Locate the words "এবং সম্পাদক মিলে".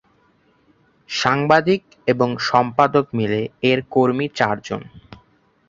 2.07-3.39